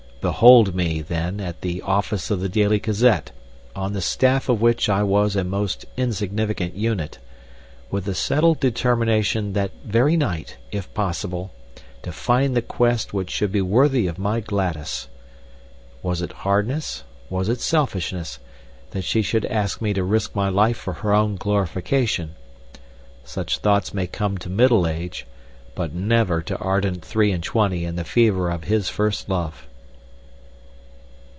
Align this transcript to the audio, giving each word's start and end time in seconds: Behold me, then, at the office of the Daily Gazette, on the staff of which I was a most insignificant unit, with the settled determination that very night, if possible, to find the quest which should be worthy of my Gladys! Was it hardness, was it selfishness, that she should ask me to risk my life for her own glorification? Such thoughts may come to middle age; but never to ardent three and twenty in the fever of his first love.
Behold 0.21 0.75
me, 0.75 1.01
then, 1.01 1.39
at 1.41 1.61
the 1.61 1.81
office 1.81 2.29
of 2.29 2.41
the 2.41 2.47
Daily 2.47 2.77
Gazette, 2.77 3.31
on 3.75 3.93
the 3.93 4.01
staff 4.01 4.49
of 4.49 4.61
which 4.61 4.87
I 4.87 5.01
was 5.01 5.35
a 5.35 5.43
most 5.43 5.83
insignificant 5.97 6.75
unit, 6.75 7.17
with 7.89 8.05
the 8.05 8.13
settled 8.13 8.59
determination 8.59 9.53
that 9.53 9.71
very 9.83 10.15
night, 10.15 10.57
if 10.71 10.93
possible, 10.93 11.49
to 12.03 12.11
find 12.11 12.55
the 12.55 12.61
quest 12.61 13.15
which 13.15 13.31
should 13.31 13.51
be 13.51 13.63
worthy 13.63 14.05
of 14.05 14.19
my 14.19 14.41
Gladys! 14.41 15.07
Was 16.03 16.21
it 16.21 16.31
hardness, 16.31 17.03
was 17.27 17.49
it 17.49 17.59
selfishness, 17.59 18.37
that 18.91 19.01
she 19.03 19.23
should 19.23 19.45
ask 19.45 19.81
me 19.81 19.91
to 19.91 20.03
risk 20.03 20.35
my 20.35 20.49
life 20.49 20.77
for 20.77 20.93
her 20.93 21.15
own 21.15 21.35
glorification? 21.35 22.35
Such 23.23 23.57
thoughts 23.57 23.91
may 23.91 24.05
come 24.05 24.37
to 24.37 24.51
middle 24.51 24.85
age; 24.85 25.25
but 25.73 25.95
never 25.95 26.43
to 26.43 26.55
ardent 26.57 27.03
three 27.03 27.31
and 27.31 27.43
twenty 27.43 27.85
in 27.85 27.95
the 27.95 28.03
fever 28.05 28.51
of 28.51 28.65
his 28.65 28.87
first 28.87 29.27
love. 29.27 29.65